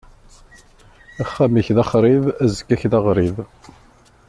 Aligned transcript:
Axxam-ik 1.21 1.67
d 1.75 1.77
axṛib, 1.83 2.23
aẓekka-k 2.43 2.83
d 2.91 2.93
aɣrib. 2.97 3.35